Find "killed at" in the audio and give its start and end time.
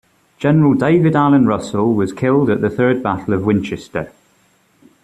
2.11-2.59